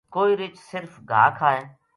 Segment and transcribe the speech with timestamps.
[0.15, 1.61] کوئی رچھ صرف گھا کھائے